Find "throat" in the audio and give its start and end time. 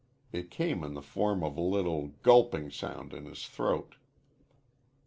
3.45-3.97